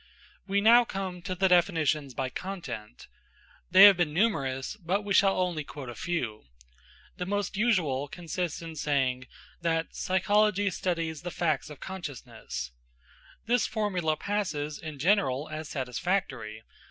[0.47, 3.05] We now come to the definitions by content.
[3.69, 6.45] They have been numerous, but we shall only quote a few.
[7.17, 9.27] The most usual consists in saying,
[9.61, 12.71] that Psychology studies the facts of consciousness.
[13.45, 16.63] This formula passes, in general, as satisfactory.